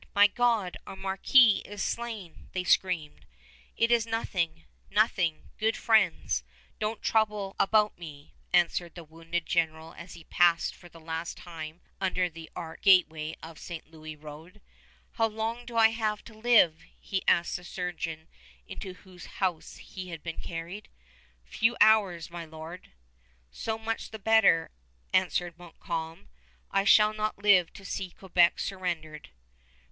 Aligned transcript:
My 0.15 0.25
God! 0.25 0.77
Our 0.87 0.95
marquis 0.95 1.61
is 1.63 1.83
slain!" 1.83 2.49
they 2.53 2.63
screamed. 2.63 3.27
"It 3.77 3.91
is 3.91 4.07
nothing, 4.07 4.63
nothing, 4.89 5.51
good 5.59 5.77
friends; 5.77 6.43
don't 6.79 7.03
trouble 7.03 7.55
about 7.59 7.99
me," 7.99 8.33
answered 8.51 8.95
the 8.95 9.03
wounded 9.03 9.45
general 9.45 9.93
as 9.93 10.15
he 10.15 10.23
passed 10.23 10.73
for 10.73 10.89
the 10.89 10.99
last 10.99 11.37
time 11.37 11.81
under 12.01 12.31
the 12.31 12.49
arched 12.55 12.81
gateway 12.83 13.37
of 13.43 13.59
St. 13.59 13.91
Louis 13.91 14.15
road. 14.15 14.59
"How 15.11 15.27
long 15.27 15.67
have 15.67 15.77
I 16.19 16.21
to 16.23 16.33
live?" 16.33 16.81
he 16.99 17.21
asked 17.27 17.57
the 17.57 17.63
surgeon 17.63 18.27
into 18.67 18.93
whose 18.95 19.27
house 19.37 19.77
he 19.77 20.09
had 20.09 20.23
been 20.23 20.39
carried. 20.41 20.89
"Few 21.43 21.77
hours, 21.79 22.31
my 22.31 22.43
lord." 22.43 22.89
"So 23.51 23.77
much 23.77 24.09
the 24.09 24.17
better," 24.17 24.71
answered 25.13 25.59
Montcalm. 25.59 26.27
"I 26.71 26.85
shall 26.85 27.13
not 27.13 27.37
live 27.43 27.71
to 27.73 27.85
see 27.85 28.09
Quebec 28.09 28.57
surrendered." 28.59 29.29